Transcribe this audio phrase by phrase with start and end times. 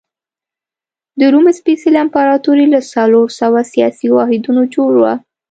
[1.19, 5.13] د روم سپېڅلې امپراتوري له څلور سوه سیاسي واحدونو جوړه وه.